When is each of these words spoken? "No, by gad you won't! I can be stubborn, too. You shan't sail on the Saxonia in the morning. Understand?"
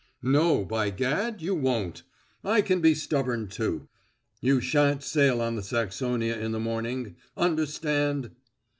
"No, 0.23 0.65
by 0.65 0.89
gad 0.89 1.43
you 1.43 1.53
won't! 1.53 2.01
I 2.43 2.61
can 2.63 2.81
be 2.81 2.95
stubborn, 2.95 3.47
too. 3.49 3.87
You 4.41 4.59
shan't 4.59 5.03
sail 5.03 5.39
on 5.41 5.55
the 5.55 5.61
Saxonia 5.61 6.39
in 6.39 6.53
the 6.53 6.59
morning. 6.59 7.17
Understand?" 7.37 8.31